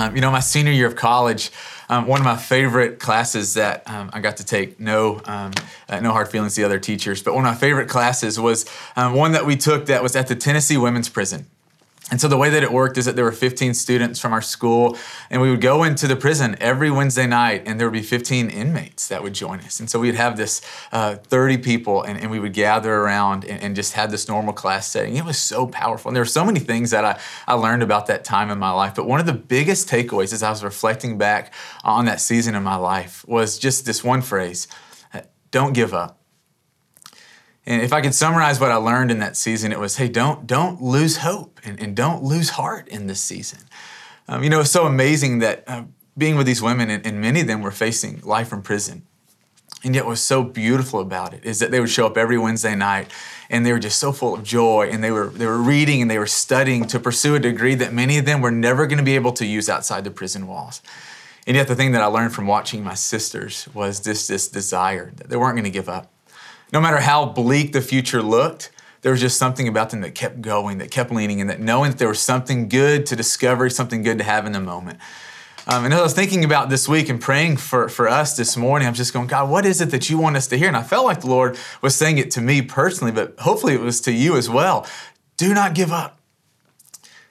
[0.00, 1.50] Um, you know, my senior year of college,
[1.90, 5.52] um, one of my favorite classes that um, I got to take, no, um,
[5.90, 8.64] uh, no hard feelings to the other teachers, but one of my favorite classes was
[8.96, 11.46] um, one that we took that was at the Tennessee Women's Prison.
[12.10, 14.42] And so the way that it worked is that there were 15 students from our
[14.42, 14.98] school,
[15.30, 18.50] and we would go into the prison every Wednesday night, and there would be 15
[18.50, 19.78] inmates that would join us.
[19.78, 23.62] And so we'd have this uh, 30 people, and, and, we would gather around and,
[23.62, 25.16] and, just have this normal class setting.
[25.16, 26.08] It was so powerful.
[26.08, 28.70] And there were so many things that I, I learned about that time in my
[28.70, 28.94] life.
[28.94, 31.52] But one of the biggest takeaways as I was reflecting back
[31.82, 34.68] on that season in my life was just this one phrase
[35.50, 36.19] don't give up.
[37.70, 40.44] And if I could summarize what I learned in that season, it was, hey, don't
[40.44, 43.60] don't lose hope and, and don't lose heart in this season.
[44.26, 45.84] Um, you know, it's so amazing that uh,
[46.18, 49.06] being with these women, and, and many of them were facing life from prison.
[49.84, 52.74] And yet, what's so beautiful about it is that they would show up every Wednesday
[52.74, 53.12] night,
[53.48, 56.10] and they were just so full of joy, and they were they were reading and
[56.10, 59.04] they were studying to pursue a degree that many of them were never going to
[59.04, 60.82] be able to use outside the prison walls.
[61.46, 65.12] And yet, the thing that I learned from watching my sisters was this this desire
[65.18, 66.10] that they weren't going to give up
[66.72, 68.70] no matter how bleak the future looked,
[69.02, 71.92] there was just something about them that kept going, that kept leaning, and that knowing
[71.92, 74.98] that there was something good to discover, something good to have in the moment.
[75.66, 78.56] Um, and as I was thinking about this week and praying for, for us this
[78.56, 80.68] morning, I'm just going, God, what is it that you want us to hear?
[80.68, 83.80] And I felt like the Lord was saying it to me personally, but hopefully it
[83.80, 84.86] was to you as well.
[85.36, 86.18] Do not give up.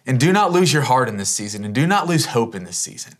[0.06, 2.64] And do not lose your heart in this season, and do not lose hope in
[2.64, 3.14] this season.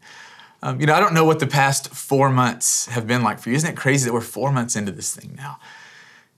[0.64, 3.50] Um, you know, I don't know what the past four months have been like for
[3.50, 3.56] you.
[3.56, 5.60] Isn't it crazy that we're four months into this thing now?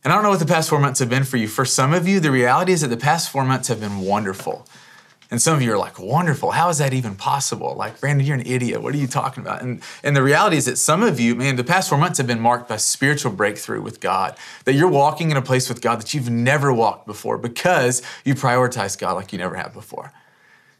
[0.03, 1.47] And I don't know what the past four months have been for you.
[1.47, 4.65] For some of you, the reality is that the past four months have been wonderful.
[5.29, 6.51] And some of you are like, wonderful.
[6.51, 7.73] How is that even possible?
[7.75, 8.81] Like, Brandon, you're an idiot.
[8.81, 9.61] What are you talking about?
[9.61, 12.27] And, and the reality is that some of you, man, the past four months have
[12.27, 14.35] been marked by spiritual breakthrough with God.
[14.65, 18.35] That you're walking in a place with God that you've never walked before because you
[18.35, 20.11] prioritize God like you never have before.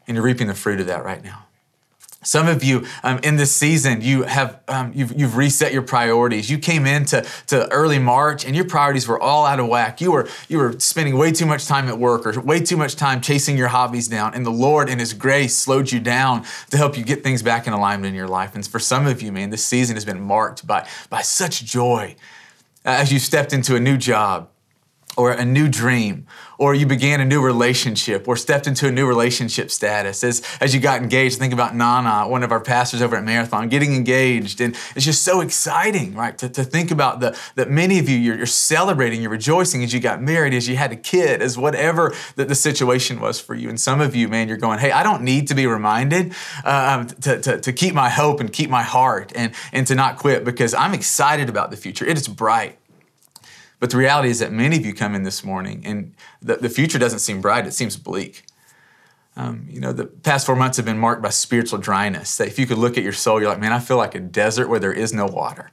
[0.06, 1.46] And you're reaping the fruit of that right now.
[2.22, 6.48] Some of you um, in this season, you have um, you've, you've reset your priorities.
[6.48, 10.00] You came into to early March and your priorities were all out of whack.
[10.00, 12.94] You were you were spending way too much time at work or way too much
[12.94, 14.34] time chasing your hobbies down.
[14.34, 17.66] And the Lord in His grace slowed you down to help you get things back
[17.66, 18.54] in alignment in your life.
[18.54, 22.14] And for some of you, man, this season has been marked by by such joy
[22.84, 24.48] as you stepped into a new job
[25.16, 26.26] or a new dream,
[26.58, 30.22] or you began a new relationship, or stepped into a new relationship status.
[30.22, 33.68] As, as you got engaged, think about Nana, one of our pastors over at Marathon,
[33.68, 34.60] getting engaged.
[34.60, 36.38] And it's just so exciting, right?
[36.38, 39.92] To, to think about the, that many of you, you're, you're celebrating, you're rejoicing as
[39.92, 43.54] you got married, as you had a kid, as whatever that the situation was for
[43.54, 43.68] you.
[43.68, 46.32] And some of you, man, you're going, hey, I don't need to be reminded
[46.64, 50.16] uh, to, to, to keep my hope and keep my heart and, and to not
[50.16, 52.06] quit because I'm excited about the future.
[52.06, 52.78] It is bright.
[53.82, 56.68] But the reality is that many of you come in this morning and the, the
[56.68, 58.44] future doesn't seem bright, it seems bleak.
[59.36, 62.36] Um, you know, the past four months have been marked by spiritual dryness.
[62.36, 64.20] That if you could look at your soul, you're like, man, I feel like a
[64.20, 65.68] desert where there is no water.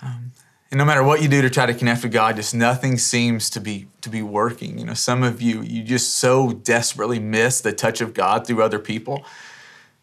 [0.00, 0.32] Um,
[0.70, 3.50] and no matter what you do to try to connect with God, just nothing seems
[3.50, 4.78] to be to be working.
[4.78, 8.62] You know, some of you, you just so desperately miss the touch of God through
[8.62, 9.22] other people.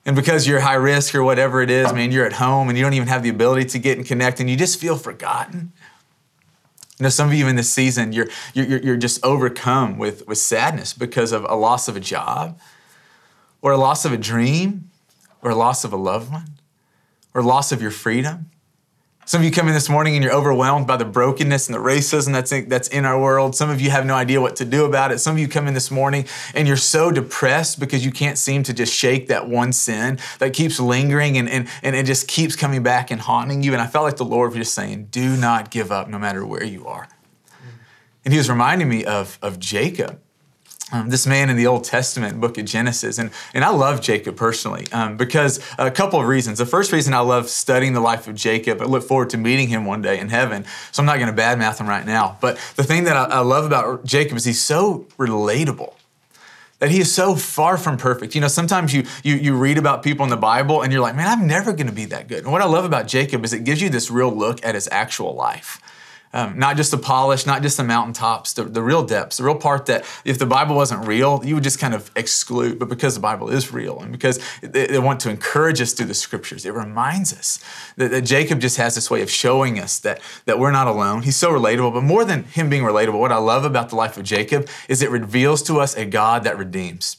[0.06, 2.84] And because you're high risk or whatever it is, man, you're at home and you
[2.84, 5.72] don't even have the ability to get and connect, and you just feel forgotten.
[7.00, 10.38] You know, some of you in this season, you're, you're, you're just overcome with, with
[10.38, 12.60] sadness because of a loss of a job,
[13.62, 14.92] or a loss of a dream,
[15.42, 16.60] or a loss of a loved one,
[17.34, 18.52] or loss of your freedom.
[19.26, 21.80] Some of you come in this morning and you're overwhelmed by the brokenness and the
[21.80, 23.56] racism that's in, that's in our world.
[23.56, 25.20] Some of you have no idea what to do about it.
[25.20, 28.64] Some of you come in this morning and you're so depressed because you can't seem
[28.64, 32.56] to just shake that one sin that keeps lingering and, and, and it just keeps
[32.58, 33.72] coming back and haunting you.
[33.72, 36.46] And I felt like the Lord was just saying, do not give up no matter
[36.46, 37.08] where you are.
[38.26, 40.20] And he was reminding me of, of Jacob
[40.94, 43.18] um, this man in the Old Testament book of Genesis.
[43.18, 46.60] And, and I love Jacob personally um, because a couple of reasons.
[46.60, 49.68] The first reason I love studying the life of Jacob, I look forward to meeting
[49.68, 50.66] him one day in heaven.
[50.92, 52.38] So I'm not going to badmouth him right now.
[52.40, 55.94] But the thing that I, I love about Jacob is he's so relatable
[56.84, 58.36] that he is so far from perfect.
[58.36, 61.16] You know, sometimes you, you you read about people in the Bible and you're like,
[61.16, 62.44] man, I'm never going to be that good.
[62.44, 64.90] And what I love about Jacob is it gives you this real look at his
[64.92, 65.80] actual life.
[66.36, 69.56] Um, not just the polish, not just the mountaintops, the, the real depths, the real
[69.56, 72.80] part that if the Bible wasn't real, you would just kind of exclude.
[72.80, 76.14] But because the Bible is real and because they, want to encourage us through the
[76.14, 77.60] scriptures, it reminds us
[77.98, 81.22] that, that, Jacob just has this way of showing us that, that we're not alone.
[81.22, 81.94] He's so relatable.
[81.94, 85.02] But more than him being relatable, what I love about the life of Jacob is
[85.02, 87.18] it reveals to us a God that redeems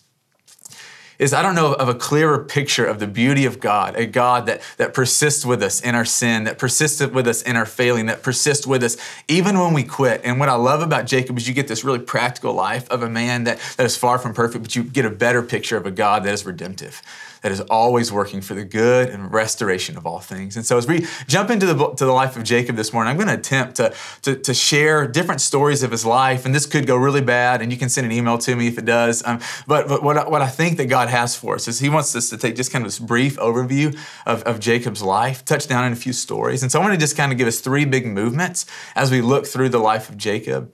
[1.18, 4.46] is I don't know of a clearer picture of the beauty of God, a God
[4.46, 8.06] that, that persists with us in our sin, that persists with us in our failing,
[8.06, 8.96] that persists with us
[9.28, 10.20] even when we quit.
[10.24, 13.08] And what I love about Jacob is you get this really practical life of a
[13.08, 15.90] man that, that is far from perfect, but you get a better picture of a
[15.90, 17.02] God that is redemptive
[17.44, 20.56] that is always working for the good and restoration of all things.
[20.56, 23.18] And so as we jump into the, to the life of Jacob this morning, I'm
[23.18, 23.92] going to attempt to,
[24.22, 26.46] to, to share different stories of his life.
[26.46, 28.78] And this could go really bad, and you can send an email to me if
[28.78, 29.22] it does.
[29.26, 32.16] Um, but but what, what I think that God has for us is he wants
[32.16, 33.94] us to take just kind of this brief overview
[34.24, 36.62] of, of Jacob's life, touch down in a few stories.
[36.62, 38.64] And so I want to just kind of give us three big movements
[38.96, 40.72] as we look through the life of Jacob.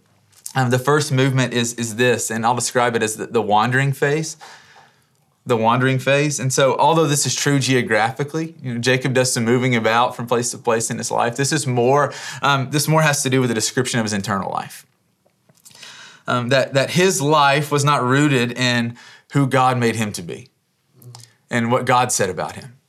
[0.55, 3.93] Um, the first movement is, is this, and I'll describe it as the, the wandering
[3.93, 4.37] phase
[5.47, 6.39] the wandering phase.
[6.39, 10.27] And so, although this is true geographically, you know, Jacob does some moving about from
[10.27, 11.37] place to place in his life.
[11.37, 12.13] This is more.
[12.43, 14.87] Um, this more has to do with the description of his internal life.
[16.27, 18.97] Um, that that his life was not rooted in
[19.33, 20.49] who God made him to be,
[21.51, 22.80] and what God said about him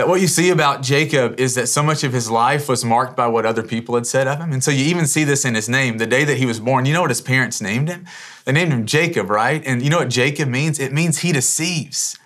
[0.00, 3.14] that what you see about Jacob is that so much of his life was marked
[3.14, 4.50] by what other people had said of him.
[4.50, 5.98] And so you even see this in his name.
[5.98, 8.06] The day that he was born, you know what his parents named him?
[8.46, 9.62] They named him Jacob, right?
[9.66, 10.78] And you know what Jacob means?
[10.78, 12.18] It means he deceives.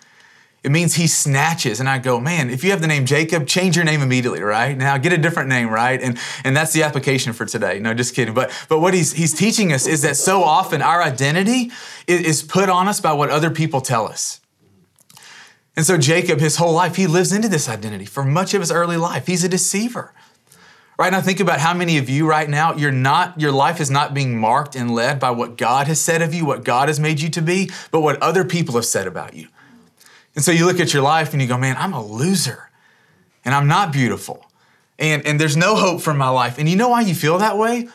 [0.62, 1.80] It means he snatches.
[1.80, 4.78] And I go, man, if you have the name Jacob, change your name immediately, right?
[4.78, 6.00] Now get a different name, right?
[6.00, 7.80] And and that's the application for today.
[7.80, 8.34] No, just kidding.
[8.34, 11.72] But but what he's he's teaching us is that so often our identity
[12.06, 14.40] is put on us by what other people tell us.
[15.76, 18.70] And so Jacob, his whole life, he lives into this identity for much of his
[18.70, 19.26] early life.
[19.26, 20.12] He's a deceiver.
[20.96, 23.90] Right now, think about how many of you right now, you're not, your life is
[23.90, 27.00] not being marked and led by what God has said of you, what God has
[27.00, 29.48] made you to be, but what other people have said about you.
[30.36, 32.70] And so you look at your life and you go, man, I'm a loser
[33.44, 34.46] and I'm not beautiful.
[34.98, 36.58] And, and there's no hope for my life.
[36.58, 37.88] And you know why you feel that way?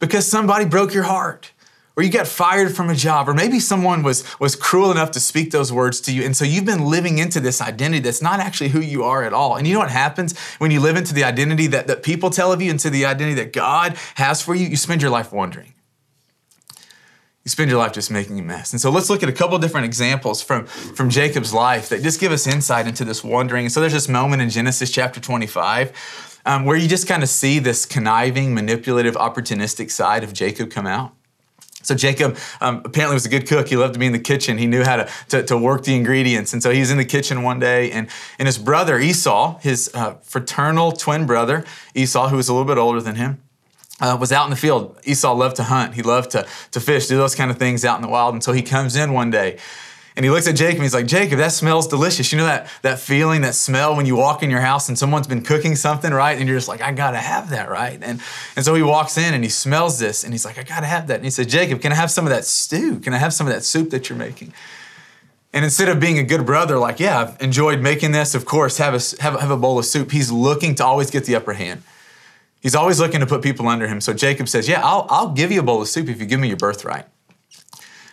[0.00, 1.52] Because somebody broke your heart
[1.96, 5.20] or you got fired from a job, or maybe someone was, was cruel enough to
[5.20, 6.22] speak those words to you.
[6.22, 9.32] And so you've been living into this identity that's not actually who you are at
[9.32, 9.56] all.
[9.56, 12.52] And you know what happens when you live into the identity that, that people tell
[12.52, 14.66] of you, into the identity that God has for you?
[14.66, 15.74] You spend your life wondering.
[17.44, 18.72] You spend your life just making a mess.
[18.72, 22.20] And so let's look at a couple different examples from, from Jacob's life that just
[22.20, 23.64] give us insight into this wandering.
[23.64, 27.28] And so there's this moment in Genesis chapter 25 um, where you just kind of
[27.28, 31.14] see this conniving, manipulative, opportunistic side of Jacob come out.
[31.82, 33.68] So Jacob um, apparently was a good cook.
[33.68, 34.58] He loved to be in the kitchen.
[34.58, 36.52] He knew how to, to, to, work the ingredients.
[36.52, 39.90] And so he was in the kitchen one day, and, and his brother Esau, his
[39.94, 43.42] uh, fraternal twin brother Esau, who was a little bit older than him,
[44.00, 44.98] uh, was out in the field.
[45.04, 45.94] Esau loved to hunt.
[45.94, 48.34] He loved to, to fish, do those kind of things out in the wild.
[48.34, 49.58] And so he comes in one day
[50.20, 52.30] and he looks at Jacob and he's like, Jacob, that smells delicious.
[52.30, 55.26] You know that, that feeling, that smell when you walk in your house and someone's
[55.26, 56.36] been cooking something, right?
[56.38, 57.98] And you're just like, I gotta have that, right?
[58.02, 58.20] And,
[58.54, 61.06] and so he walks in and he smells this and he's like, I gotta have
[61.06, 61.14] that.
[61.14, 63.00] And he said, Jacob, can I have some of that stew?
[63.00, 64.52] Can I have some of that soup that you're making?
[65.54, 68.76] And instead of being a good brother, like, yeah, I've enjoyed making this, of course,
[68.76, 71.54] have a, have, have a bowl of soup, he's looking to always get the upper
[71.54, 71.82] hand.
[72.60, 74.02] He's always looking to put people under him.
[74.02, 76.40] So Jacob says, Yeah, I'll, I'll give you a bowl of soup if you give
[76.40, 77.06] me your birthright.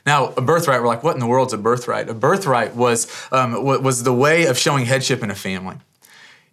[0.08, 2.08] Now, a birthright, we're like, what in the world's a birthright?
[2.08, 5.76] A birthright was, um, was the way of showing headship in a family.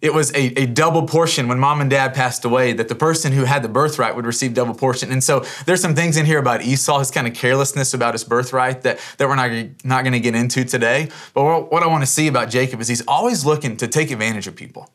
[0.01, 3.31] It was a, a double portion when mom and dad passed away, that the person
[3.31, 5.09] who had the birthright would receive double portion.
[5.09, 8.25] And so there's some things in here about Esau, his kind of carelessness about his
[8.25, 9.49] birthright that, that we're not,
[9.85, 11.07] not going to get into today.
[11.33, 14.47] But what I want to see about Jacob is he's always looking to take advantage
[14.47, 14.89] of people.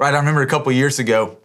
[0.00, 0.12] Right?
[0.12, 1.38] I remember a couple years ago,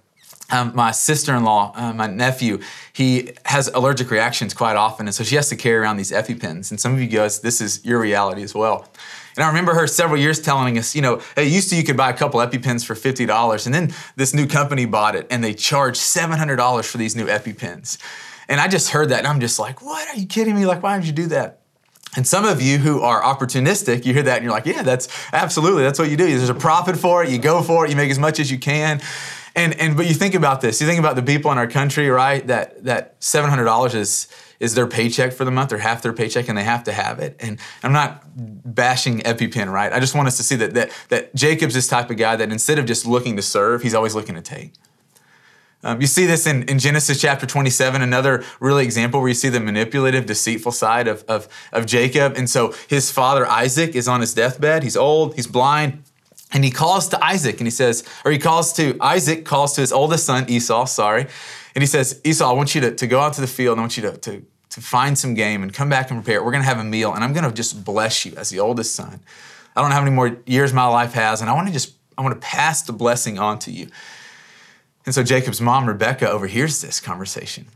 [0.51, 2.59] um, my sister-in-law, uh, my nephew,
[2.93, 6.69] he has allergic reactions quite often, and so she has to carry around these EpiPens.
[6.69, 8.87] And some of you guys, this is your reality as well.
[9.35, 11.97] And I remember her several years telling us, you know, hey, used to you could
[11.97, 15.43] buy a couple EpiPens for fifty dollars, and then this new company bought it, and
[15.43, 17.97] they charged seven hundred dollars for these new EpiPens.
[18.47, 20.07] And I just heard that, and I'm just like, what?
[20.07, 20.65] Are you kidding me?
[20.65, 21.59] Like, why would you do that?
[22.15, 25.09] And some of you who are opportunistic, you hear that and you're like, yeah, that's
[25.33, 26.25] absolutely, that's what you do.
[26.25, 28.57] There's a profit for it, you go for it, you make as much as you
[28.57, 29.01] can.
[29.55, 30.81] And and but you think about this.
[30.81, 32.45] You think about the people in our country, right?
[32.45, 34.27] That that seven hundred dollars is
[34.59, 37.19] is their paycheck for the month or half their paycheck and they have to have
[37.19, 37.35] it.
[37.39, 39.91] And I'm not bashing EpiPen, right?
[39.91, 42.51] I just want us to see that that that Jacob's this type of guy that
[42.51, 44.73] instead of just looking to serve, he's always looking to take.
[45.83, 49.49] Um, you see this in, in Genesis chapter 27, another really example where you see
[49.49, 52.33] the manipulative, deceitful side of, of, of Jacob.
[52.35, 54.81] And so his father Isaac is on his deathbed.
[54.81, 56.01] He's old, he's blind,
[56.53, 59.81] and he calls to Isaac and he says, or he calls to, Isaac calls to
[59.81, 61.27] his oldest son, Esau, sorry.
[61.73, 63.81] And he says, Esau, I want you to, to go out to the field and
[63.81, 66.43] I want you to, to, to find some game and come back and prepare.
[66.43, 68.59] We're going to have a meal and I'm going to just bless you as the
[68.59, 69.19] oldest son.
[69.75, 71.93] I don't know how many more years my life has and I want to just,
[72.17, 73.87] I want to pass the blessing on to you.
[75.05, 77.67] And so Jacob's mom, Rebecca, overhears this conversation.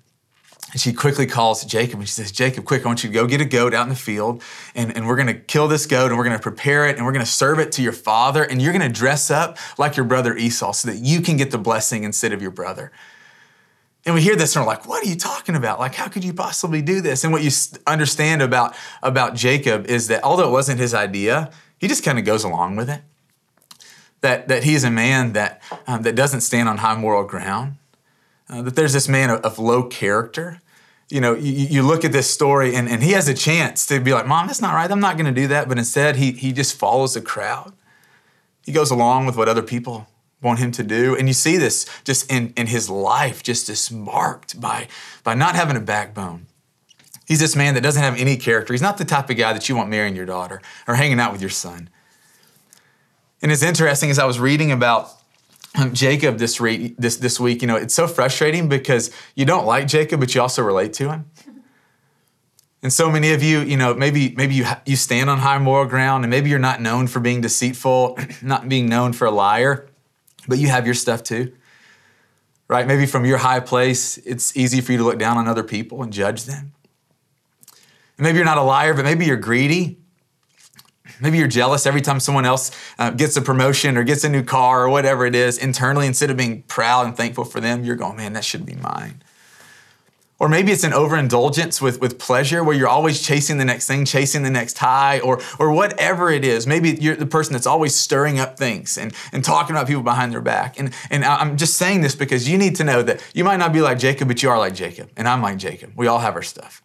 [0.71, 3.25] And she quickly calls Jacob and she says, Jacob, quick, I want you to go
[3.25, 4.43] get a goat out in the field
[4.75, 7.05] and, and we're going to kill this goat and we're going to prepare it and
[7.05, 9.97] we're going to serve it to your father and you're going to dress up like
[9.97, 12.91] your brother Esau so that you can get the blessing instead of your brother.
[14.05, 15.79] And we hear this and we're like, what are you talking about?
[15.79, 17.23] Like, how could you possibly do this?
[17.23, 17.51] And what you
[17.85, 22.25] understand about, about Jacob is that although it wasn't his idea, he just kind of
[22.25, 23.01] goes along with it.
[24.21, 27.75] That, that he's a man that, um, that doesn't stand on high moral ground,
[28.49, 30.61] uh, that there's this man of, of low character.
[31.09, 33.99] You know, you, you, look at this story and, and he has a chance to
[33.99, 34.89] be like, Mom, that's not right.
[34.89, 35.67] I'm not going to do that.
[35.67, 37.73] But instead, he, he just follows the crowd.
[38.63, 40.07] He goes along with what other people
[40.41, 41.15] want him to do.
[41.15, 44.87] And you see this just in, in his life, just this marked by,
[45.23, 46.45] by not having a backbone.
[47.27, 48.73] He's this man that doesn't have any character.
[48.73, 51.31] He's not the type of guy that you want marrying your daughter or hanging out
[51.31, 51.89] with your son.
[53.41, 55.11] And it's interesting as I was reading about
[55.75, 59.65] um, Jacob this, re- this, this week, you know, it's so frustrating because you don't
[59.65, 61.25] like Jacob, but you also relate to him.
[62.81, 65.85] And so many of you, you know, maybe maybe you you stand on high moral
[65.85, 69.89] ground, and maybe you're not known for being deceitful, not being known for a liar,
[70.47, 71.51] but you have your stuff too.
[72.69, 72.87] Right?
[72.87, 76.03] Maybe from your high place, it's easy for you to look down on other people
[76.03, 76.71] and judge them.
[78.17, 79.97] And maybe you're not a liar, but maybe you're greedy.
[81.21, 84.43] Maybe you're jealous every time someone else uh, gets a promotion or gets a new
[84.43, 85.57] car or whatever it is.
[85.57, 88.75] Internally, instead of being proud and thankful for them, you're going, man, that should be
[88.75, 89.21] mine.
[90.39, 94.05] Or maybe it's an overindulgence with, with pleasure where you're always chasing the next thing,
[94.05, 96.65] chasing the next high, or, or whatever it is.
[96.65, 100.31] Maybe you're the person that's always stirring up things and, and talking about people behind
[100.31, 100.79] their back.
[100.79, 103.73] And, and I'm just saying this because you need to know that you might not
[103.73, 105.09] be like Jacob, but you are like Jacob.
[105.17, 105.91] And I'm like Jacob.
[105.97, 106.81] We all have our stuff.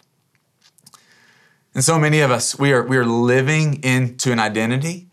[1.75, 5.09] And so many of us, we are, we are living into an identity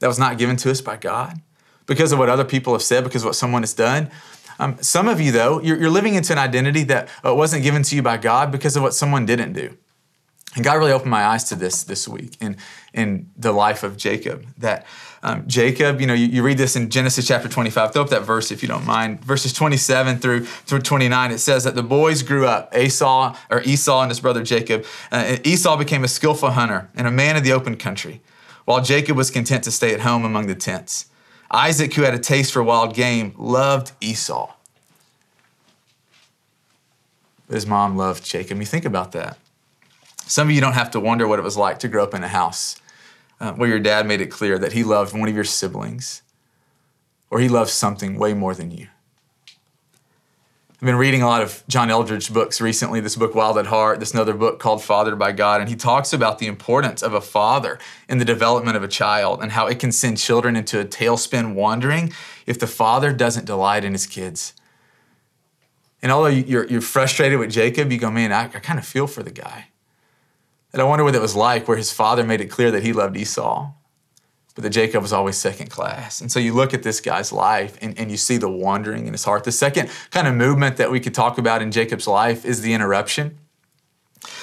[0.00, 1.40] that was not given to us by God
[1.86, 4.10] because of what other people have said, because of what someone has done.
[4.58, 7.82] Um, some of you, though, you're, you're, living into an identity that uh, wasn't given
[7.84, 9.76] to you by God because of what someone didn't do.
[10.54, 12.56] And God really opened my eyes to this this week in,
[12.92, 14.46] in the life of Jacob.
[14.58, 14.84] That
[15.22, 17.92] um, Jacob, you know, you, you, read this in Genesis chapter 25.
[17.92, 19.22] Throw up that verse if you don't mind.
[19.22, 24.00] Verses 27 through, through 29, it says that the boys grew up, Esau, or Esau
[24.00, 24.86] and his brother Jacob.
[25.12, 28.22] Uh, Esau became a skillful hunter and a man of the open country,
[28.64, 31.06] while Jacob was content to stay at home among the tents.
[31.50, 34.54] Isaac, who had a taste for wild game, loved Esau.
[37.50, 38.58] His mom loved Jacob.
[38.58, 39.36] You think about that.
[40.26, 42.22] Some of you don't have to wonder what it was like to grow up in
[42.22, 42.80] a house
[43.40, 46.22] uh, where your dad made it clear that he loved one of your siblings
[47.30, 48.88] or he loved something way more than you.
[50.80, 54.00] I've been reading a lot of John Eldredge books recently, this book, Wild at Heart,
[54.00, 57.20] this another book called Fathered by God, and he talks about the importance of a
[57.20, 57.78] father
[58.08, 61.52] in the development of a child and how it can send children into a tailspin
[61.52, 62.14] wandering
[62.46, 64.54] if the father doesn't delight in his kids.
[66.00, 69.06] And although you're, you're frustrated with Jacob, you go, man, I, I kind of feel
[69.06, 69.69] for the guy.
[70.72, 72.92] And I wonder what it was like where his father made it clear that he
[72.92, 73.72] loved Esau
[74.54, 76.20] but that Jacob was always second class.
[76.20, 79.12] And so you look at this guy's life and, and you see the wandering in
[79.12, 79.44] his heart.
[79.44, 82.72] The second kind of movement that we could talk about in Jacob's life is the
[82.74, 83.38] interruption.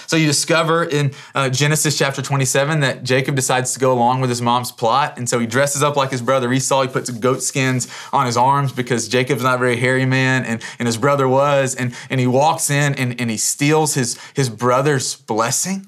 [0.08, 4.30] So you discover in uh, Genesis chapter 27 that Jacob decides to go along with
[4.30, 5.18] his mom's plot.
[5.18, 6.84] And so he dresses up like his brother Esau.
[6.84, 10.64] He puts goat skins on his arms because Jacob's not a very hairy man and,
[10.80, 11.76] and his brother was.
[11.76, 15.86] And, and he walks in and, and he steals his, his brother's blessing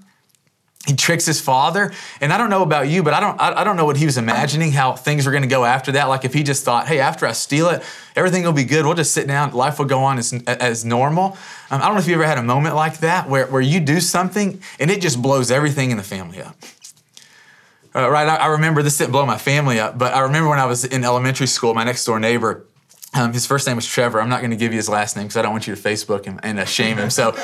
[0.87, 3.75] he tricks his father and i don't know about you but i don't i, don't
[3.75, 6.05] know what he was imagining how things were going to go after that.
[6.05, 7.83] Like if he just thought hey after i steal it
[8.15, 8.85] everything will be good.
[8.85, 9.51] We'll just sit down.
[9.53, 11.37] Life will go on as, as normal.
[11.69, 13.79] Um, i don't know if you ever had a moment like that where, where you
[13.79, 16.55] do something and it just blows everything in the family up.
[17.93, 20.59] Uh, right I, I remember this didn't blow my family up but i remember when
[20.59, 22.65] i was in elementary school my next door neighbor
[23.15, 24.21] um, his first name was Trevor.
[24.21, 25.81] I'm not going to give you his last name because I don't want you to
[25.81, 27.09] Facebook him and uh, shame him.
[27.09, 27.35] So,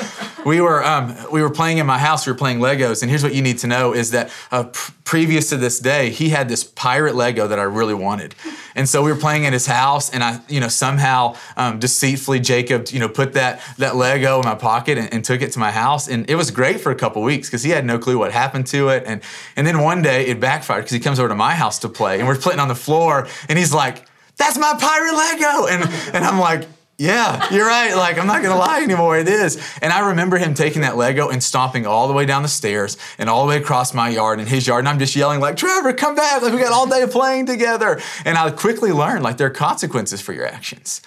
[0.44, 2.24] we were um, we were playing in my house.
[2.24, 4.92] We were playing Legos, and here's what you need to know: is that uh, pr-
[5.02, 8.36] previous to this day, he had this pirate Lego that I really wanted,
[8.76, 12.38] and so we were playing at his house, and I, you know, somehow um, deceitfully
[12.38, 15.58] Jacob, you know, put that that Lego in my pocket and, and took it to
[15.58, 18.18] my house, and it was great for a couple weeks because he had no clue
[18.18, 19.20] what happened to it, and
[19.56, 22.20] and then one day it backfired because he comes over to my house to play,
[22.20, 24.06] and we're playing on the floor, and he's like
[24.38, 25.66] that's my pirate Lego.
[25.66, 27.94] And, and I'm like, yeah, you're right.
[27.94, 29.18] Like, I'm not gonna lie anymore.
[29.18, 29.62] It is.
[29.82, 32.96] And I remember him taking that Lego and stomping all the way down the stairs
[33.18, 34.80] and all the way across my yard and his yard.
[34.80, 36.40] And I'm just yelling, like, Trevor, come back.
[36.40, 38.00] Like, we got all day playing together.
[38.24, 41.02] And I quickly learned, like, there are consequences for your actions.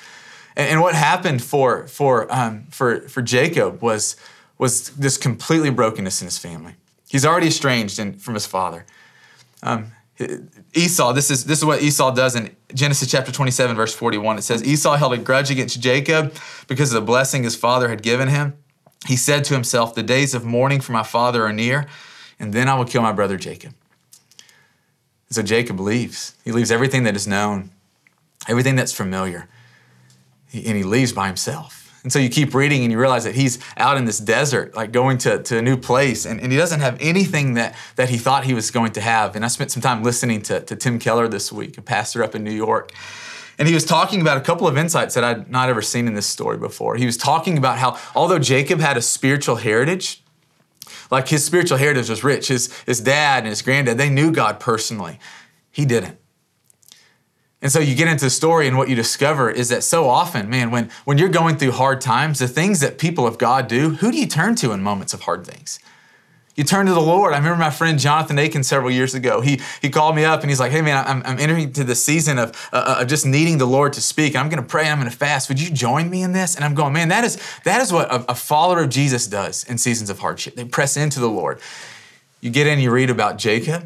[0.56, 4.16] And, and what happened for, for, um, for, for Jacob was,
[4.60, 6.76] was this completely brokenness in his family.
[7.10, 8.86] He's already estranged in, from his father.
[9.64, 9.94] Um,
[10.74, 14.38] Esau, this is, this is what Esau does in Genesis chapter 27, verse 41.
[14.38, 16.34] It says, Esau held a grudge against Jacob
[16.68, 18.58] because of the blessing his father had given him.
[19.08, 21.88] He said to himself, The days of mourning for my father are near,
[22.38, 23.74] and then I will kill my brother Jacob.
[25.30, 26.36] So Jacob leaves.
[26.44, 27.70] He leaves everything that is known,
[28.48, 29.48] everything that's familiar,
[30.52, 31.79] and he leaves by himself.
[32.04, 34.92] And so you keep reading and you realize that he's out in this desert, like
[34.92, 38.18] going to, to a new place, and, and he doesn't have anything that, that he
[38.18, 39.36] thought he was going to have.
[39.36, 42.36] And I spent some time listening to, to Tim Keller this week, a pastor up
[42.36, 42.94] in New York.
[43.58, 46.14] And he was talking about a couple of insights that I'd not ever seen in
[46.14, 46.96] this story before.
[46.96, 50.24] He was talking about how, although Jacob had a spiritual heritage,
[51.12, 54.62] like his spiritual heritage was rich, his, his dad and his granddad, they knew God
[54.62, 55.20] personally.
[55.72, 56.18] He didn't.
[57.62, 60.50] And so you get into the story, and what you discover is that so often,
[60.50, 63.96] man, when, when you're going through hard times, the things that people of God do,
[63.96, 65.80] who do you turn to in moments of hard things?
[66.56, 67.34] You turn to the Lord.
[67.34, 69.40] I remember my friend Jonathan Aiken several years ago.
[69.40, 71.96] He, he called me up and he's like, hey, man, I'm, I'm entering into the
[71.96, 74.36] season of, uh, of just needing the Lord to speak.
[74.36, 74.90] I'm going to pray.
[74.90, 75.48] I'm going to fast.
[75.48, 76.56] Would you join me in this?
[76.56, 79.64] And I'm going, man, that is, that is what a, a follower of Jesus does
[79.66, 80.56] in seasons of hardship.
[80.56, 81.62] They press into the Lord.
[82.42, 83.84] You get in, you read about Jacob,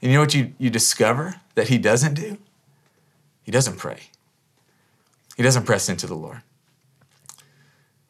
[0.00, 2.38] and you know what you, you discover that he doesn't do?
[3.42, 4.00] He doesn't pray.
[5.36, 6.42] He doesn't press into the Lord.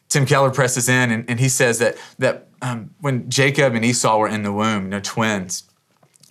[0.09, 4.19] Tim Keller presses in and, and he says that, that um, when Jacob and Esau
[4.19, 5.65] were in the womb, you know, twins,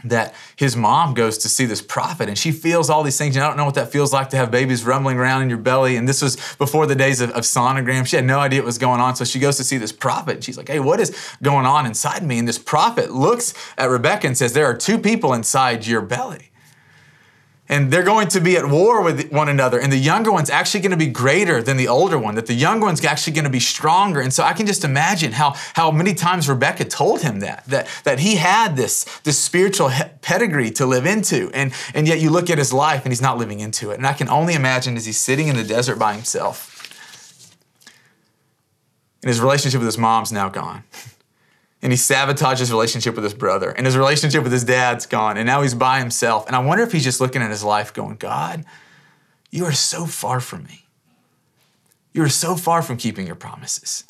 [0.03, 3.35] that his mom goes to see this prophet and she feels all these things.
[3.35, 5.57] And I don't know what that feels like to have babies rumbling around in your
[5.57, 5.95] belly.
[5.95, 8.05] And this was before the days of, of sonogram.
[8.05, 9.15] She had no idea what was going on.
[9.15, 11.85] So she goes to see this prophet and she's like, hey, what is going on
[11.85, 12.39] inside me?
[12.39, 16.50] And this prophet looks at Rebecca and says, there are two people inside your belly
[17.71, 19.79] and they're going to be at war with one another.
[19.79, 22.53] And the younger one's actually going to be greater than the older one that the
[22.53, 24.19] younger one's actually going to be stronger.
[24.19, 27.87] And so i can just imagine how, how many times rebecca told him that that,
[28.03, 29.89] that he had this, this spiritual
[30.21, 31.49] pedigree to live into.
[31.53, 33.95] And, and yet you look at his life and he's not living into it.
[33.95, 36.67] And i can only imagine as he's sitting in the desert by himself
[39.23, 40.83] and his relationship with his mom's now gone
[41.81, 43.71] and he sabotaged his relationship with his brother.
[43.71, 45.37] And his relationship with his dad's gone.
[45.37, 46.45] And now he's by himself.
[46.47, 48.65] And i wonder if he's just looking at his life going god
[49.51, 50.85] you are so far from me.
[52.13, 54.05] You are so far from keeping your promises.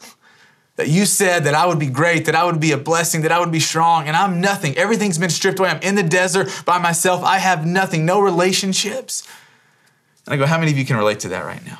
[0.78, 3.32] That you said that i would be great that i would be a blessing that
[3.32, 4.78] i would be strong and i'm nothing.
[4.78, 5.70] Everything's been stripped away.
[5.70, 7.24] I'm in the desert by myself.
[7.24, 9.28] I have nothing no relationships.
[10.26, 11.80] And i go how many of you can relate to that right now?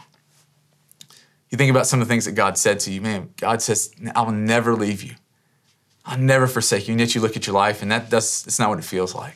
[1.50, 3.02] You think about some of the things that god said to you.
[3.02, 5.16] Man god says i will never leave you
[6.06, 6.94] I'll never forsake you.
[6.94, 9.14] And yet you look at your life and that, that's, that's not what it feels
[9.14, 9.36] like.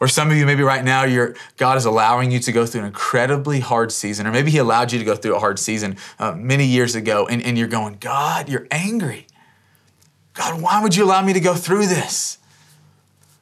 [0.00, 2.80] Or some of you, maybe right now, you're, God is allowing you to go through
[2.80, 5.98] an incredibly hard season, or maybe He allowed you to go through a hard season
[6.18, 9.26] uh, many years ago, and, and you're going, God, you're angry.
[10.32, 12.38] God, why would you allow me to go through this?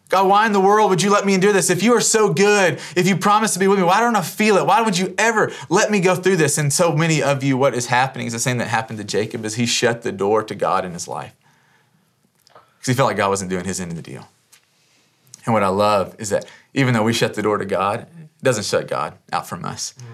[0.09, 1.70] God, why in the world would you let me endure this?
[1.70, 4.22] If you are so good, if you promise to be with me, why don't I
[4.22, 4.66] feel it?
[4.66, 6.59] Why would you ever let me go through this?
[6.59, 9.44] And so many of you, what is happening is the same that happened to Jacob,
[9.44, 11.38] is he shut the door to God in his life
[12.88, 14.27] because he felt like God wasn't doing his end of the deal.
[15.44, 18.42] And what I love is that even though we shut the door to God, it
[18.42, 19.92] doesn't shut God out from us.
[19.98, 20.05] Mm.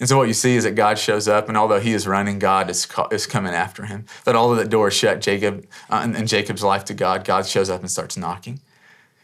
[0.00, 2.38] And so what you see is that God shows up, and although he is running,
[2.38, 4.06] God is, is coming after him.
[4.24, 7.46] That although the door is shut, Jacob uh, in, in Jacob's life to God, God
[7.46, 8.60] shows up and starts knocking.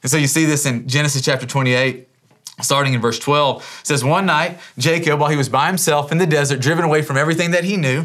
[0.02, 2.06] And so you see this in Genesis chapter 28,
[2.60, 3.78] starting in verse 12.
[3.80, 7.00] It says, One night, Jacob, while he was by himself in the desert, driven away
[7.00, 8.04] from everything that he knew,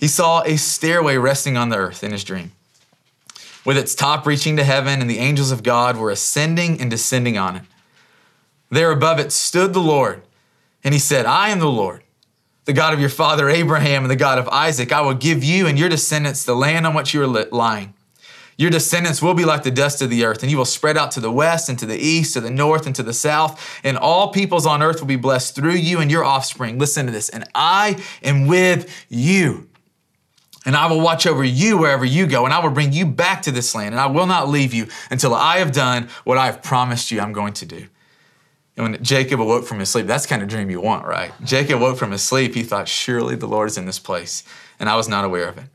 [0.00, 2.50] he saw a stairway resting on the earth in his dream
[3.64, 7.38] with its top reaching to heaven, and the angels of God were ascending and descending
[7.38, 7.62] on it.
[8.70, 10.22] There above it stood the Lord,
[10.82, 12.02] and he said, I am the Lord,
[12.64, 14.92] the God of your father Abraham and the God of Isaac.
[14.92, 17.94] I will give you and your descendants the land on which you are lying.
[18.56, 21.10] Your descendants will be like the dust of the earth, and you will spread out
[21.12, 23.96] to the west and to the east, to the north and to the south, and
[23.96, 26.78] all peoples on earth will be blessed through you and your offspring.
[26.78, 27.28] Listen to this.
[27.28, 29.68] And I am with you
[30.64, 33.42] and I will watch over you wherever you go, and I will bring you back
[33.42, 36.46] to this land, and I will not leave you until I have done what I
[36.46, 37.88] have promised you I'm going to do.
[38.76, 41.32] And when Jacob awoke from his sleep, that's kind of dream you want, right?
[41.44, 44.44] Jacob woke from his sleep, he thought, Surely the Lord is in this place,
[44.78, 45.66] and I was not aware of it.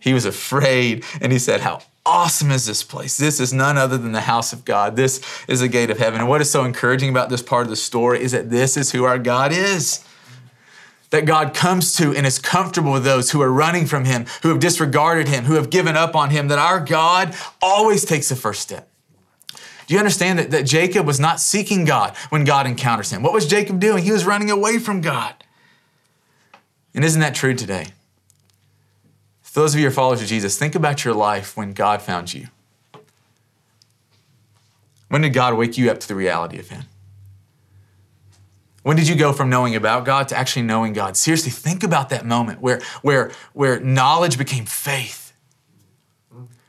[0.00, 3.18] He was afraid, and he said, How awesome is this place?
[3.18, 4.96] This is none other than the house of God.
[4.96, 6.20] This is the gate of heaven.
[6.20, 8.90] And what is so encouraging about this part of the story is that this is
[8.90, 10.04] who our God is
[11.10, 14.50] that God comes to and is comfortable with those who are running from Him, who
[14.50, 18.36] have disregarded Him, who have given up on Him, that our God always takes the
[18.36, 18.88] first step.
[19.88, 23.22] Do you understand that, that Jacob was not seeking God when God encounters him?
[23.22, 24.04] What was Jacob doing?
[24.04, 25.34] He was running away from God.
[26.94, 27.86] And isn't that true today?
[29.40, 32.02] For those of you who are followers of Jesus, think about your life when God
[32.02, 32.48] found you.
[35.08, 36.84] When did God wake you up to the reality of Him?
[38.82, 41.16] When did you go from knowing about God to actually knowing God?
[41.16, 45.32] Seriously, think about that moment where, where, where knowledge became faith.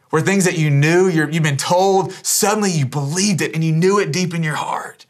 [0.09, 3.71] Where things that you knew, you have been told, suddenly you believed it and you
[3.71, 5.05] knew it deep in your heart.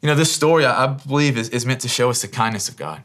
[0.00, 2.76] You know, this story, I believe, is, is meant to show us the kindness of
[2.76, 3.02] God.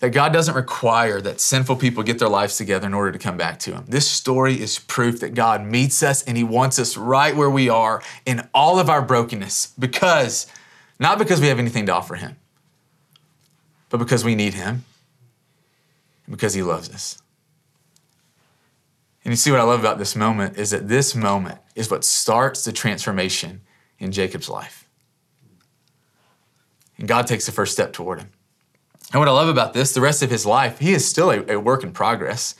[0.00, 3.36] That God doesn't require that sinful people get their lives together in order to come
[3.36, 3.84] back to Him.
[3.86, 7.68] This story is proof that God meets us and He wants us right where we
[7.68, 10.46] are in all of our brokenness because,
[10.98, 12.36] not because we have anything to offer Him,
[13.90, 14.84] but because we need Him
[16.26, 17.20] and because He loves us.
[19.24, 22.04] And you see what I love about this moment is that this moment is what
[22.04, 23.60] starts the transformation
[23.98, 24.88] in Jacob's life.
[26.98, 28.30] And God takes the first step toward him.
[29.12, 31.54] And what I love about this, the rest of his life, he is still a,
[31.54, 32.54] a, work in progress.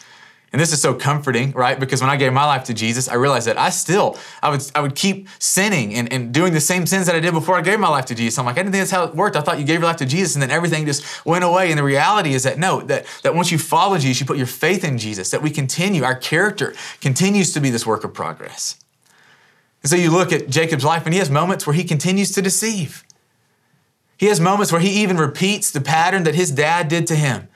[0.52, 1.78] And this is so comforting, right?
[1.78, 4.68] Because when I gave my life to Jesus, I realized that I still, I would,
[4.74, 7.60] I would keep sinning and, and doing the same sins that I did before I
[7.60, 8.36] gave my life to Jesus.
[8.36, 9.36] I'm like, I didn't think that's how it worked.
[9.36, 11.70] I thought you gave your life to Jesus and then everything just went away.
[11.70, 14.46] And the reality is that no, that, that once you follow Jesus, you put your
[14.46, 18.76] faith in Jesus, that we continue, our character continues to be this work of progress.
[19.82, 22.42] And so you look at Jacob's life, and he has moments where he continues to
[22.42, 23.04] deceive.
[24.20, 27.48] He has moments where he even repeats the pattern that his dad did to him.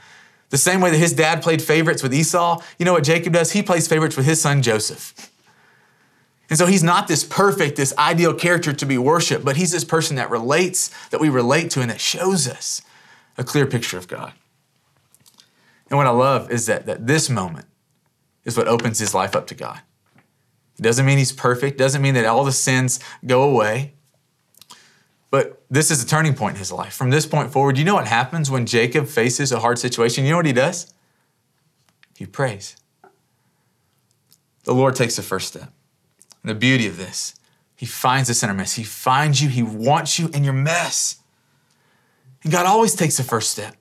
[0.49, 3.53] The same way that his dad played favorites with Esau, you know what Jacob does?
[3.53, 5.31] He plays favorites with his son Joseph.
[6.49, 9.85] And so he's not this perfect, this ideal character to be worshiped, but he's this
[9.85, 12.81] person that relates, that we relate to, and that shows us
[13.37, 14.33] a clear picture of God.
[15.91, 17.67] And what I love is that, that this moment
[18.47, 19.83] is what opens his life up to God.
[20.79, 23.94] It doesn't mean he's perfect, doesn't mean that all the sins go away.
[25.31, 26.95] But this is a turning point in his life.
[26.95, 30.25] From this point forward, you know what happens when Jacob faces a hard situation?
[30.25, 30.93] You know what he does?
[32.17, 32.77] He prays.
[34.65, 35.73] The Lord takes the first step.
[36.43, 37.35] And the beauty of this,
[37.75, 38.75] he finds us in our mess.
[38.75, 41.17] He finds you, he wants you in your mess.
[42.43, 43.77] And God always takes the first step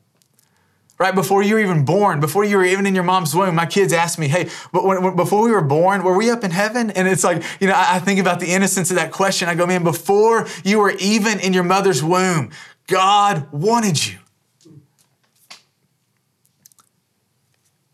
[0.99, 3.65] right before you were even born, before you were even in your mom's womb, my
[3.65, 6.51] kids asked me, "Hey, but when, when, before we were born, were we up in
[6.51, 9.49] heaven?" And it's like, you know, I, I think about the innocence of that question.
[9.49, 12.51] I go, "Man, before you were even in your mother's womb,
[12.87, 14.19] God wanted you.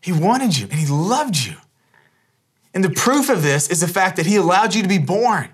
[0.00, 1.56] He wanted you, and He loved you."
[2.72, 5.48] And the proof of this is the fact that He allowed you to be born.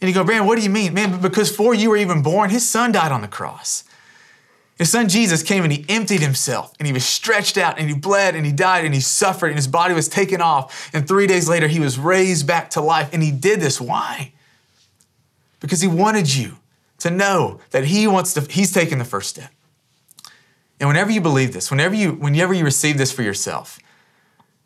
[0.00, 0.92] And you go, man, what do you mean?
[0.92, 3.84] Man, because before you were even born, His Son died on the cross.
[4.76, 7.94] His son Jesus came and he emptied himself and he was stretched out and he
[7.94, 10.90] bled and he died and he suffered and his body was taken off.
[10.92, 13.10] And three days later, he was raised back to life.
[13.12, 13.80] And he did this.
[13.80, 14.32] Why?
[15.60, 16.56] Because he wanted you
[16.98, 19.50] to know that he wants to, he's taken the first step.
[20.80, 23.78] And whenever you believe this, whenever you, whenever you receive this for yourself,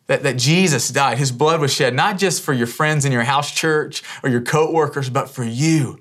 [0.07, 3.23] that, that Jesus died, his blood was shed, not just for your friends in your
[3.23, 5.99] house church or your co-workers, but for you,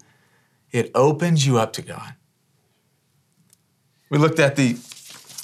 [0.72, 2.14] it opens you up to God.
[4.10, 4.76] We looked at the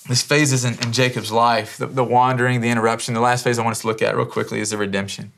[0.09, 3.15] these phases in, in Jacob's life, the, the wandering, the interruption.
[3.15, 5.33] The last phase I want us to look at real quickly is the redemption.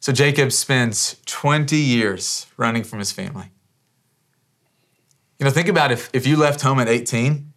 [0.00, 3.50] So Jacob spends 20 years running from his family.
[5.38, 7.52] You know, think about if, if you left home at 18,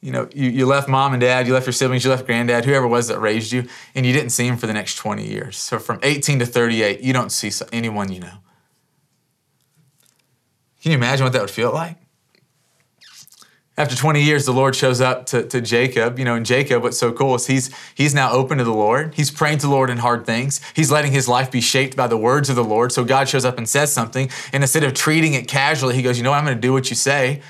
[0.00, 2.64] you know, you, you left mom and dad, you left your siblings, you left granddad,
[2.64, 5.56] whoever was that raised you, and you didn't see him for the next 20 years.
[5.56, 8.38] So from 18 to 38, you don't see anyone you know.
[10.82, 11.96] Can you imagine what that would feel like?
[13.76, 16.18] After 20 years, the Lord shows up to, to Jacob.
[16.18, 19.14] You know, and Jacob, what's so cool is he's he's now open to the Lord.
[19.14, 20.60] He's praying to the Lord in hard things.
[20.76, 22.92] He's letting his life be shaped by the words of the Lord.
[22.92, 24.30] So God shows up and says something.
[24.52, 26.32] And instead of treating it casually, he goes, You know?
[26.32, 27.42] I'm going to do what you say.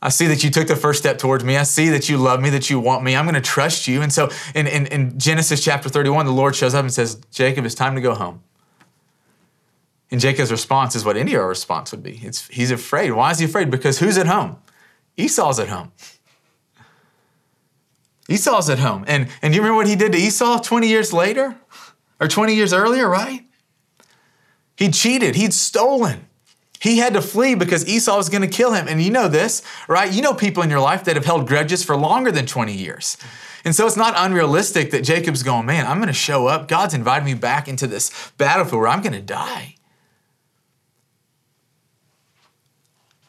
[0.00, 1.56] I see that you took the first step towards me.
[1.56, 3.16] I see that you love me, that you want me.
[3.16, 4.02] I'm going to trust you.
[4.02, 7.64] And so in, in, in Genesis chapter 31, the Lord shows up and says, Jacob,
[7.64, 8.42] it's time to go home.
[10.10, 12.20] And Jacob's response is what any response would be.
[12.22, 13.10] It's, he's afraid.
[13.12, 13.70] Why is he afraid?
[13.70, 14.58] Because who's at home?
[15.16, 15.92] Esau's at home.
[18.28, 19.04] Esau's at home.
[19.08, 21.56] And, and you remember what he did to Esau 20 years later?
[22.20, 23.44] Or 20 years earlier, right?
[24.76, 26.26] He cheated, he'd stolen.
[26.80, 28.86] He had to flee because Esau was going to kill him.
[28.86, 30.12] And you know this, right?
[30.12, 33.16] You know people in your life that have held grudges for longer than 20 years.
[33.64, 36.68] And so it's not unrealistic that Jacob's going, man, I'm going to show up.
[36.68, 39.76] God's invited me back into this battlefield where I'm going to die.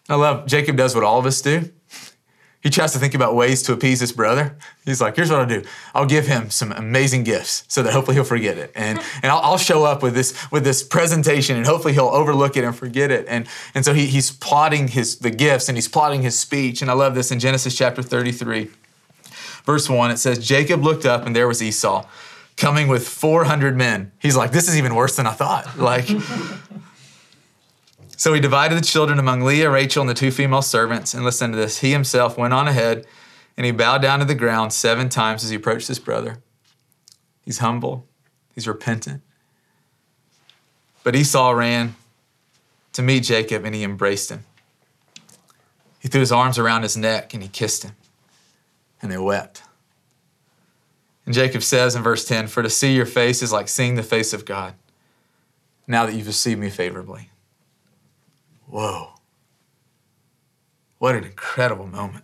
[0.10, 1.72] I love Jacob does what all of us do.
[2.62, 4.58] He tries to think about ways to appease his brother.
[4.84, 5.64] He's like, here's what I'll do.
[5.94, 8.72] I'll give him some amazing gifts so that hopefully he'll forget it.
[8.76, 12.58] And, and I'll, I'll show up with this, with this presentation and hopefully he'll overlook
[12.58, 13.26] it and forget it.
[13.30, 16.82] And, and so he, he's plotting his, the gifts and he's plotting his speech.
[16.82, 18.70] And I love this in Genesis chapter 33,
[19.64, 20.12] verse 1.
[20.12, 22.06] It says, Jacob looked up and there was Esau
[22.58, 24.12] coming with 400 men.
[24.20, 25.78] He's like, this is even worse than I thought.
[25.78, 26.10] Like,
[28.18, 31.14] so he divided the children among Leah, Rachel, and the two female servants.
[31.14, 31.80] And listen to this.
[31.80, 33.06] He himself went on ahead
[33.56, 36.40] and he bowed down to the ground seven times as he approached his brother.
[37.46, 38.08] He's humble,
[38.56, 39.22] he's repentant.
[41.04, 41.96] But Esau ran
[42.94, 44.46] to meet Jacob and he embraced him.
[46.00, 47.96] He threw his arms around his neck and he kissed him,
[49.02, 49.62] and they wept.
[51.26, 54.04] And Jacob says in verse 10 For to see your face is like seeing the
[54.04, 54.74] face of God,
[55.86, 57.30] now that you've received me favorably.
[58.68, 59.14] Whoa.
[61.00, 62.24] What an incredible moment.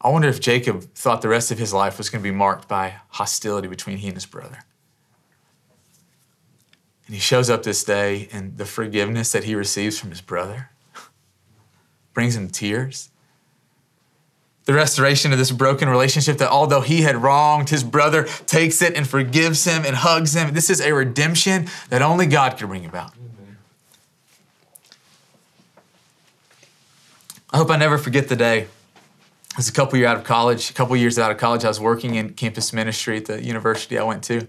[0.00, 2.68] I wonder if Jacob thought the rest of his life was going to be marked
[2.68, 4.58] by hostility between he and his brother.
[7.06, 10.70] And he shows up this day, and the forgiveness that he receives from his brother
[12.14, 13.10] brings him tears.
[14.64, 18.96] The restoration of this broken relationship that although he had wronged, his brother takes it
[18.96, 20.54] and forgives him and hugs him.
[20.54, 23.12] This is a redemption that only God could bring about.
[27.56, 28.58] I hope I never forget the day.
[28.64, 31.64] It was a couple years out of college, a couple years out of college.
[31.64, 34.40] I was working in campus ministry at the university I went to.
[34.40, 34.48] And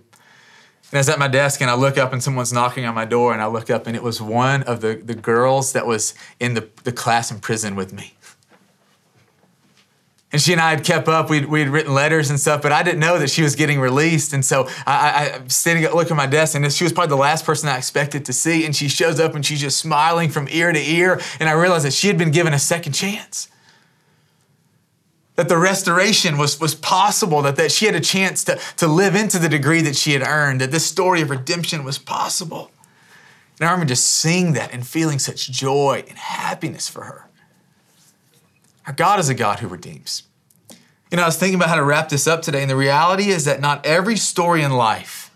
[0.92, 3.32] I was at my desk and I look up and someone's knocking on my door
[3.32, 6.54] and I look up and it was one of the, the girls that was in
[6.54, 8.17] the, the class in prison with me.
[10.32, 11.30] And she and I had kept up.
[11.30, 14.34] We'd, we'd written letters and stuff, but I didn't know that she was getting released.
[14.34, 17.10] And so I, I, I standing up, looking at my desk, and she was probably
[17.10, 18.66] the last person I expected to see.
[18.66, 21.22] And she shows up and she's just smiling from ear to ear.
[21.40, 23.50] And I realized that she had been given a second chance
[25.38, 29.16] that the restoration was, was possible, that, that she had a chance to, to live
[29.16, 32.72] into the degree that she had earned, that this story of redemption was possible.
[33.60, 37.30] And I remember just seeing that and feeling such joy and happiness for her.
[38.88, 40.24] Our God is a God who redeems.
[41.12, 43.30] You know, I was thinking about how to wrap this up today, and the reality
[43.30, 45.30] is that not every story in life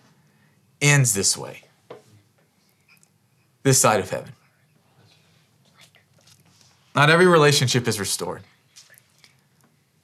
[0.81, 1.63] ends this way,
[3.63, 4.33] this side of heaven.
[6.95, 8.41] Not every relationship is restored.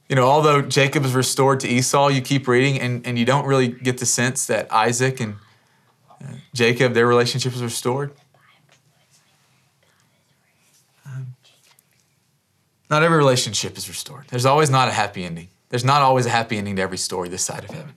[0.10, 3.46] You know, although Jacob is restored to Esau, you keep reading and, and you don't
[3.46, 5.36] really get the sense that Isaac and
[6.22, 8.14] uh, Jacob, their relationship is restored.
[12.90, 14.26] Not every relationship is restored.
[14.30, 15.50] There's always not a happy ending.
[15.70, 17.94] There's not always a happy ending to every story this side of heaven.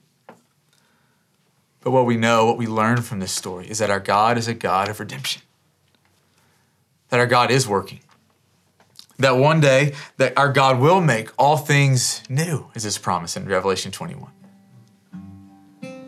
[1.83, 4.49] But what we know, what we learn from this story, is that our God is
[4.49, 5.43] a God of redemption.
[7.09, 8.01] That our God is working
[9.21, 13.47] that one day that our God will make all things new, is his promise in
[13.47, 14.31] Revelation 21.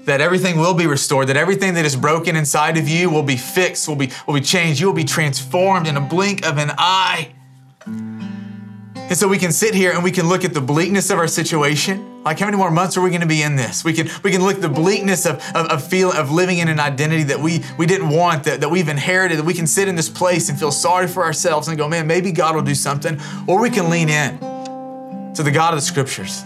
[0.04, 3.36] That everything will be restored, that everything that is broken inside of you will be
[3.36, 6.72] fixed, will be, will be changed, you will be transformed in a blink of an
[6.76, 7.32] eye.
[9.12, 11.29] And so we can sit here and we can look at the bleakness of our
[11.29, 12.25] situation.
[12.25, 13.85] Like how many more months are we going to be in this?
[13.85, 16.68] We can we can look at the bleakness of of, of feeling of living in
[16.68, 19.87] an identity that we we didn't want, that, that we've inherited, that we can sit
[19.87, 22.75] in this place and feel sorry for ourselves and go, man, maybe God will do
[22.75, 23.20] something.
[23.46, 24.38] Or we can lean in
[25.35, 26.42] to the God of the scriptures.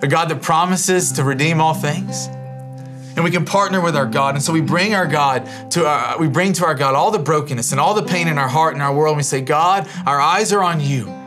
[0.00, 4.36] The God that promises to redeem all things and we can partner with our God.
[4.36, 7.18] And so we bring our God to our, we bring to our God all the
[7.18, 9.12] brokenness and all the pain in our heart and our world.
[9.12, 11.17] And we say, God, our eyes are on you.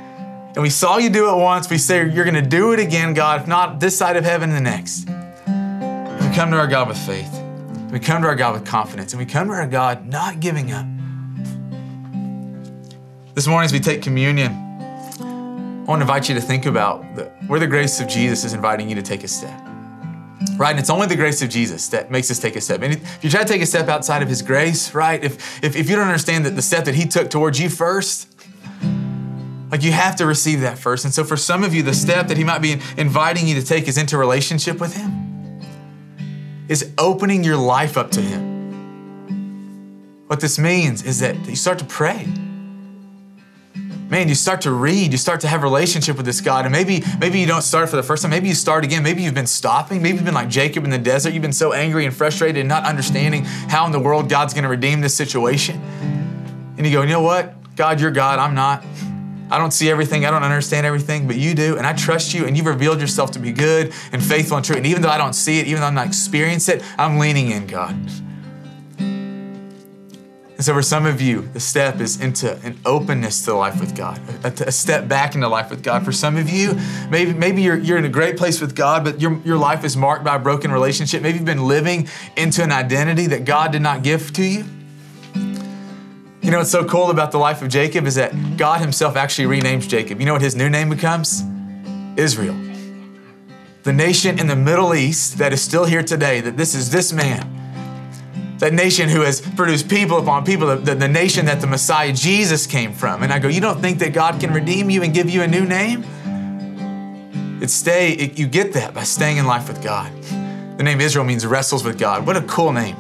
[0.54, 1.70] And we saw you do it once.
[1.70, 4.50] We say, You're going to do it again, God, if not this side of heaven,
[4.50, 5.08] the next.
[5.08, 7.42] We come to our God with faith.
[7.92, 9.14] We come to our God with confidence.
[9.14, 10.86] And we come to our God not giving up.
[13.34, 17.26] This morning, as we take communion, I want to invite you to think about the,
[17.48, 19.58] where the grace of Jesus is inviting you to take a step.
[20.58, 20.72] Right?
[20.72, 22.82] And it's only the grace of Jesus that makes us take a step.
[22.82, 25.24] And if you try to take a step outside of His grace, right?
[25.24, 28.31] If, if, if you don't understand that the step that He took towards you first,
[29.72, 31.06] like you have to receive that first.
[31.06, 33.66] And so for some of you, the step that he might be inviting you to
[33.66, 35.62] take is into relationship with him,
[36.68, 38.52] is opening your life up to him.
[40.28, 42.28] What this means is that you start to pray.
[44.10, 46.66] Man, you start to read, you start to have relationship with this God.
[46.66, 48.32] And maybe, maybe you don't start for the first time.
[48.32, 49.04] Maybe you start again.
[49.04, 50.02] Maybe you've been stopping.
[50.02, 51.32] Maybe you've been like Jacob in the desert.
[51.32, 54.68] You've been so angry and frustrated and not understanding how in the world God's gonna
[54.68, 55.82] redeem this situation.
[56.78, 57.56] And you go, you know what?
[57.78, 58.84] God, you're God, I'm not.
[59.52, 62.46] I don't see everything, I don't understand everything, but you do, and I trust you,
[62.46, 64.78] and you've revealed yourself to be good and faithful and true.
[64.78, 67.52] And even though I don't see it, even though I'm not experiencing it, I'm leaning
[67.52, 67.96] in, God.
[70.62, 73.96] And so, for some of you, the step is into an openness to life with
[73.96, 76.06] God, a, a, step back into life with God.
[76.06, 79.20] For some of you, maybe maybe you're, you're in a great place with God, but
[79.20, 81.24] your, your life is marked by a broken relationship.
[81.24, 84.64] Maybe you've been living into an identity that God did not give to you.
[86.42, 89.60] You know what's so cool about the life of Jacob is that God Himself actually
[89.60, 90.20] renames Jacob.
[90.20, 91.44] You know what his new name becomes?
[92.18, 92.56] Israel.
[93.84, 97.14] The nation in the Middle East that is still here today, that this is this
[97.14, 97.60] man.
[98.58, 102.68] That nation who has produced people upon people, the, the, nation that the Messiah Jesus
[102.68, 103.22] came from.
[103.22, 105.48] And I go, You don't think that God can redeem you and give you a
[105.48, 106.04] new name?
[107.62, 110.12] It's stay, it, you get that by staying in life with God.
[110.78, 112.26] The name Israel means wrestles with God.
[112.26, 112.96] What a cool name.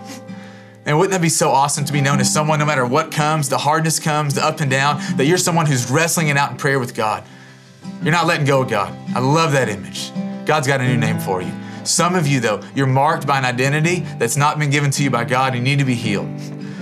[0.86, 3.50] And wouldn't that be so awesome to be known as someone, no matter what comes,
[3.50, 6.58] the hardness comes, the up and down, that you're someone who's wrestling it out in
[6.58, 7.24] prayer with God?
[8.02, 8.98] You're not letting go of God.
[9.16, 10.12] I love that image.
[10.46, 11.52] God's got a new name for you.
[11.84, 15.12] Some of you, though, you're marked by an identity that's not been given to you
[15.12, 15.54] by God.
[15.54, 16.28] You need to be healed.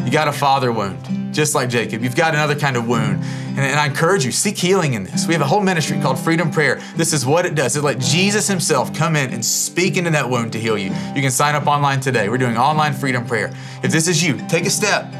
[0.06, 2.04] You got a father wound, just like Jacob.
[2.04, 3.24] You've got another kind of wound.
[3.50, 5.28] And, and I encourage you, seek healing in this.
[5.28, 6.82] We have a whole ministry called Freedom Prayer.
[6.96, 7.76] This is what it does.
[7.76, 10.92] It let Jesus Himself come in and speak into that wound to heal you.
[11.16, 12.30] You can sign up online today.
[12.30, 13.52] We're doing online freedom prayer.
[13.84, 15.14] If this is you, take a step.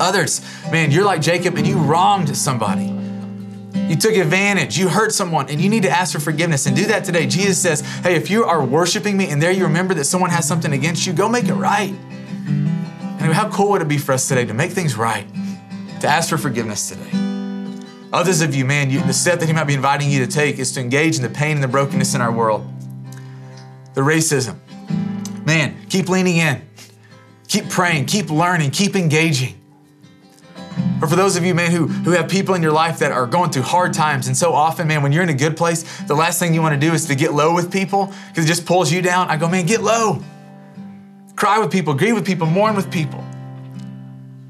[0.00, 2.94] Others, man, you're like Jacob and you wronged somebody.
[3.88, 6.86] You took advantage, you hurt someone, and you need to ask for forgiveness and do
[6.86, 7.26] that today.
[7.26, 10.48] Jesus says, Hey, if you are worshiping me and there you remember that someone has
[10.48, 11.94] something against you, go make it right.
[13.34, 15.26] And how cool would it be for us today to make things right,
[15.98, 17.10] to ask for forgiveness today?
[18.12, 20.60] Others of you, man, you, the step that He might be inviting you to take
[20.60, 22.64] is to engage in the pain and the brokenness in our world.
[23.94, 24.58] The racism.
[25.44, 26.62] Man, keep leaning in,
[27.48, 29.60] keep praying, keep learning, keep engaging.
[31.02, 33.26] Or for those of you, man, who, who have people in your life that are
[33.26, 36.14] going through hard times, and so often, man, when you're in a good place, the
[36.14, 38.64] last thing you want to do is to get low with people because it just
[38.64, 39.28] pulls you down.
[39.28, 40.22] I go, man, get low.
[41.34, 43.23] Cry with people, grieve with people, mourn with people.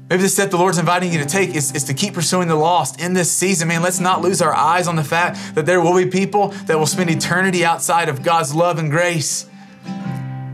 [0.09, 2.55] Maybe the step the Lord's inviting you to take is, is to keep pursuing the
[2.55, 3.67] lost in this season.
[3.69, 6.77] Man, let's not lose our eyes on the fact that there will be people that
[6.77, 9.49] will spend eternity outside of God's love and grace.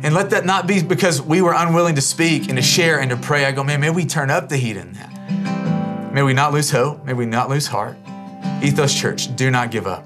[0.03, 3.09] And let that not be because we were unwilling to speak and to share and
[3.09, 3.43] to pray.
[3.45, 6.13] I go, man, may we turn up the heat in that.
[6.13, 7.03] May we not lose hope.
[7.03, 7.97] May we not lose heart.
[8.63, 10.05] Ethos Church, do not give up.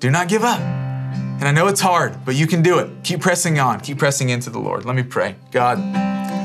[0.00, 0.60] Do not give up.
[0.60, 2.90] And I know it's hard, but you can do it.
[3.04, 3.80] Keep pressing on.
[3.80, 4.84] Keep pressing into the Lord.
[4.84, 5.36] Let me pray.
[5.50, 5.78] God,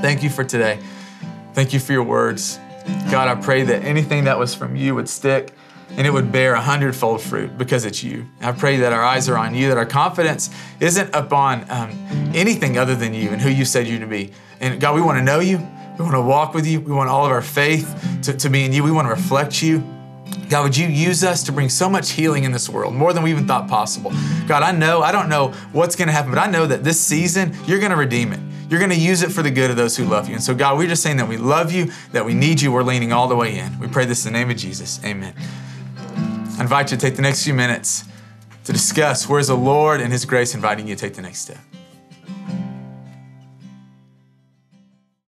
[0.02, 0.80] thank you for today.
[1.54, 2.60] Thank you for your words.
[3.12, 5.54] God, I pray that anything that was from you would stick
[5.92, 8.28] and it would bear a hundredfold fruit because it's you.
[8.42, 11.92] I pray that our eyes are on you, that our confidence isn't upon um,
[12.34, 14.32] anything other than you and who you said you to be.
[14.60, 15.58] And God, we want to know you.
[16.00, 16.80] We want to walk with you.
[16.82, 18.84] We want all of our faith to, to be in you.
[18.84, 19.84] We want to reflect you.
[20.50, 23.24] God, would you use us to bring so much healing in this world, more than
[23.24, 24.12] we even thought possible?
[24.48, 27.00] God, I know, I don't know what's going to happen, but I know that this
[27.00, 28.40] season, you're going to redeem it.
[28.70, 30.36] You're going to use it for the good of those who love you.
[30.36, 32.72] And so, God, we're just saying that we love you, that we need you.
[32.72, 33.80] We're leaning all the way in.
[33.80, 35.04] We pray this in the name of Jesus.
[35.04, 35.34] Amen.
[36.58, 38.06] I invite you to take the next few minutes
[38.64, 41.58] to discuss where's the Lord and His grace inviting you to take the next step.